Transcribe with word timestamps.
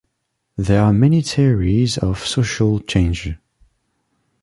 There 0.57 0.81
are 0.81 0.93
many 0.93 1.21
theories 1.21 1.99
of 1.99 2.25
social 2.25 2.79
change. 2.79 3.35